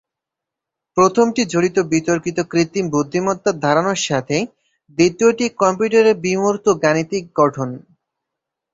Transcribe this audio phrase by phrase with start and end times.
[0.97, 4.37] প্রথমটি জড়িত বিতর্কিত কৃত্রিম বুদ্ধিমত্তা ধারণার সাথে,
[4.97, 7.69] দ্বিতীয়টি হচ্ছে কম্পিউটারের বিমূর্ত গাণিতিক গঠন।